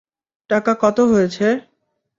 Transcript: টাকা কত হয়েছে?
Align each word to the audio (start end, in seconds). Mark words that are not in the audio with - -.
টাকা 0.49 0.71
কত 0.83 0.97
হয়েছে? 1.11 1.47